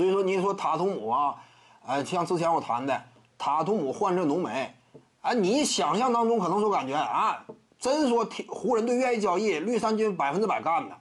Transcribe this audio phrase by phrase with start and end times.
[0.00, 1.34] 所以说，你说塔图姆啊，
[1.84, 2.98] 哎，像之前我谈的
[3.36, 4.74] 塔图姆换这浓眉，
[5.20, 7.44] 哎，你想象当中可能说感觉啊，
[7.78, 10.96] 真说湖人队愿意交易绿衫军百分之百干的。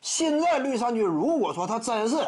[0.00, 2.26] 现在绿衫军如果说他真是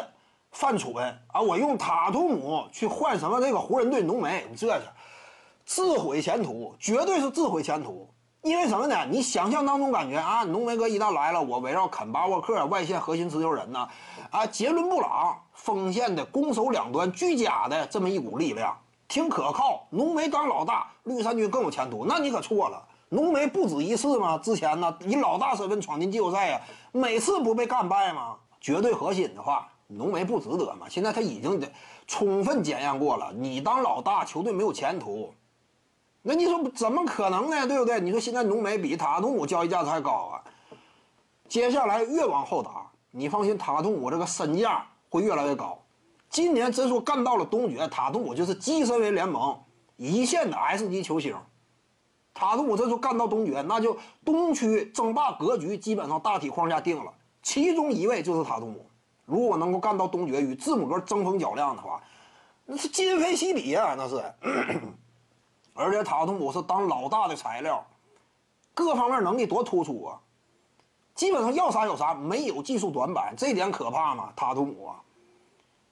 [0.51, 0.93] 犯蠢
[1.33, 4.81] 啊，我用塔图姆去换什么这个湖人队浓眉，你这是
[5.65, 8.07] 自毁前途，绝对是自毁前途。
[8.43, 9.05] 因为什么呢？
[9.07, 13.87] 你想象当中感觉啊，浓眉哥一旦来了，我围绕肯巴沃克外线核心持球人呢，
[14.31, 18.75] 啊，杰伦布朗锋线的攻守两端俱佳的这么一股力量，
[19.07, 19.85] 挺可靠。
[19.91, 22.03] 浓眉当老大，绿衫军更有前途。
[22.03, 24.39] 那你可错了，浓眉不止一次吗？
[24.39, 26.61] 之前呢，以老大身份闯进季后赛呀，
[26.91, 28.35] 每次不被干败吗？
[28.59, 30.87] 绝对核心的话，浓眉不值得嘛。
[30.89, 31.71] 现在他已经得
[32.07, 35.31] 充分检验过了，你当老大，球队没有前途。
[36.23, 37.67] 那你说怎么可能呢？
[37.67, 37.99] 对不对？
[37.99, 40.43] 你说现在浓眉比塔图姆交易价值还高啊？
[41.49, 45.77] 接下来越往后打，你放心，塔图姆这个身价会越来越高。
[46.29, 49.59] 今年真说干到了东决，塔图姆就是跻身为联盟
[49.97, 51.35] 一线的 S 级球星。
[52.33, 58.85] 塔图姆这说干到东决，那就东区争霸格局基本上大体框架定了，其中一位就是塔图姆。
[59.25, 61.99] 如果能够干到东决，与字母哥争锋较量的话，
[62.65, 64.23] 那是今非昔比啊，那是。
[65.73, 67.85] 而且塔图姆是当老大的材料，
[68.73, 70.19] 各方面能力多突出啊！
[71.13, 74.31] 基本上要啥有啥，没有技术短板，这点可怕吗？
[74.35, 75.01] 塔图姆啊，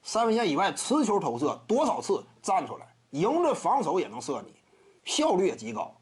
[0.02, 4.54] 三分线以外持球投射多少次站出来，迎着防守也能射你，
[5.04, 5.92] 效率也极高，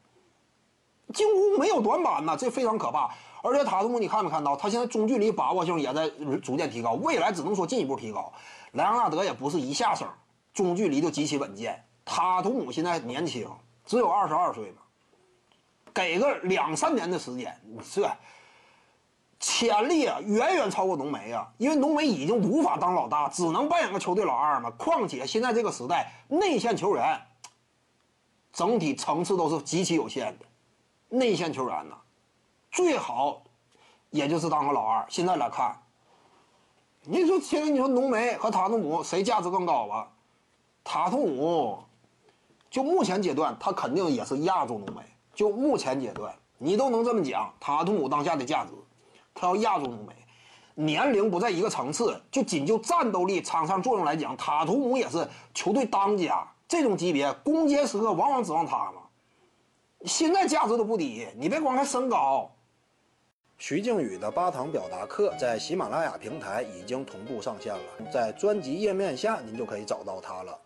[1.13, 3.13] 进攻没有短板呐，这非常可怕。
[3.41, 6.09] 而且塔图姆你看没看到，他现在中距离把握性也在
[6.41, 8.31] 逐渐提高，未来只能说进一步提高。
[8.73, 10.07] 莱昂纳德也不是一下生
[10.53, 13.49] 中距离就极其稳健，塔图姆现在年轻。
[13.89, 14.83] 只有二十二岁嘛，
[15.91, 17.59] 给个两三年的时间，
[17.91, 18.07] 这
[19.39, 21.51] 潜力啊远远超过浓眉啊！
[21.57, 24.69] 因为浓眉已经无法当老大，只能扮演个球队老二嘛。
[24.77, 27.19] 况且现在这个时代，内线球员
[28.53, 30.45] 整体层次都是极其有限的，
[31.07, 31.97] 内线球员呢，
[32.69, 33.41] 最好
[34.11, 35.03] 也就是当个老二。
[35.09, 35.75] 现在来看，
[37.05, 40.07] 你说现在你说浓眉和塔图姆谁价值更高啊？
[40.83, 41.83] 塔图姆。
[42.69, 45.01] 就目前阶段，他肯定也是亚洲浓眉。
[45.33, 48.71] 就目前阶段，你都能这么讲，塔图姆当下的价值，
[49.33, 50.13] 他要亚洲浓眉，
[50.75, 52.21] 年龄不在一个层次。
[52.29, 59.01] 就仅就战斗力、场上作用来讲，塔图姆也是球队当家这种级别，攻坚时刻往往指望他嘛。
[60.05, 62.51] 现在价值都不低，你别光看身高。
[63.57, 70.59] 徐静宇的八堂表达课在喜马拉雅平台已经同步上线了，在专辑页面下您就可以找到它了。